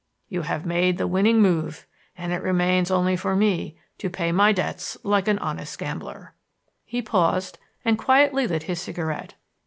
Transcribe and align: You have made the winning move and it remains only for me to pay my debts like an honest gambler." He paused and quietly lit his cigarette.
You 0.29 0.41
have 0.41 0.65
made 0.65 0.97
the 0.97 1.05
winning 1.05 1.43
move 1.43 1.85
and 2.17 2.33
it 2.33 2.41
remains 2.41 2.89
only 2.89 3.15
for 3.15 3.35
me 3.35 3.77
to 3.99 4.09
pay 4.09 4.31
my 4.31 4.51
debts 4.51 4.97
like 5.03 5.27
an 5.27 5.37
honest 5.37 5.77
gambler." 5.77 6.33
He 6.85 7.03
paused 7.03 7.59
and 7.85 7.99
quietly 7.99 8.47
lit 8.47 8.63
his 8.63 8.81
cigarette. 8.81 9.35